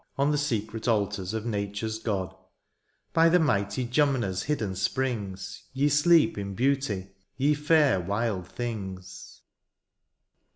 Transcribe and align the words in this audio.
On 0.17 0.31
the 0.31 0.37
secret 0.39 0.87
altars 0.87 1.31
of 1.35 1.43
nature^s 1.43 2.03
God; 2.03 2.35
By 3.13 3.29
the 3.29 3.37
mighty 3.39 3.85
Jumna^s 3.85 4.45
hidden 4.45 4.75
springs; 4.75 5.65
Ye 5.73 5.89
sleep 5.89 6.39
in 6.39 6.55
beauty, 6.55 7.11
ye 7.37 7.53
fair 7.53 7.99
wild 7.99 8.47
things. 8.47 9.41
WILD 9.43 9.43
FLOWERS. 9.43 9.43